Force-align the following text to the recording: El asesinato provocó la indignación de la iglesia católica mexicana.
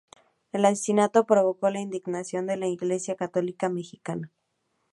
El 0.51 0.65
asesinato 0.65 1.27
provocó 1.27 1.69
la 1.69 1.79
indignación 1.79 2.47
de 2.47 2.57
la 2.57 2.65
iglesia 2.65 3.13
católica 3.15 3.69
mexicana. 3.69 4.31